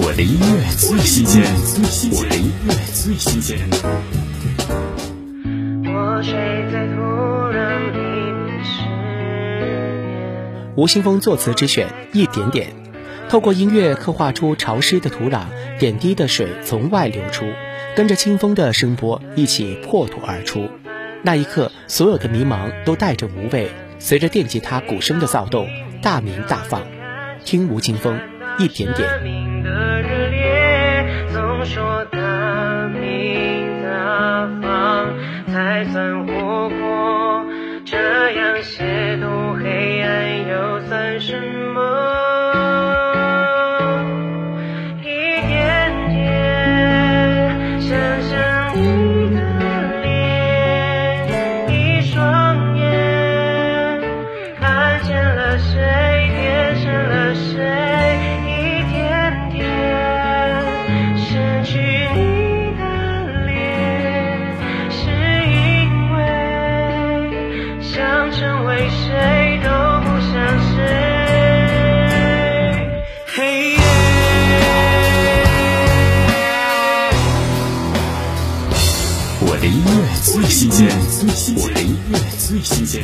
[0.00, 1.42] 我的音乐最新鲜，
[2.12, 3.58] 我的音乐最新鲜。
[5.92, 6.32] 我睡
[6.70, 7.02] 在土
[7.50, 7.98] 壤里
[8.30, 8.84] 面十
[9.58, 10.76] 年。
[10.76, 12.68] 吴青峰作词之选，一点点，
[13.28, 15.46] 透过音乐刻画出潮湿的土壤，
[15.80, 17.46] 点滴的水从外流出，
[17.96, 20.68] 跟着清风的声波一起破土而出。
[21.24, 25.68] 那一刻，所有的迷茫都带着无畏，随着电吉他鼓声的躁动，
[26.02, 26.82] 大鸣大放。
[27.44, 28.20] 听吴青峰，
[28.60, 29.47] 一点点。
[29.68, 32.18] 的热烈，总说大
[32.88, 35.14] 名大放
[35.46, 37.44] 才算活过，
[37.84, 37.96] 这
[38.32, 41.38] 样亵渎黑暗又算什
[41.74, 41.78] 么？
[45.02, 45.06] 一
[45.46, 45.58] 点
[46.08, 46.18] 点
[47.80, 47.90] 想
[48.22, 49.40] 象你的
[50.02, 50.08] 脸，
[51.68, 52.86] 一双眼
[54.60, 55.76] 看见了谁？
[79.40, 79.90] 我的音乐
[80.22, 80.88] 最新鲜，
[81.56, 83.02] 我的音乐最新鲜。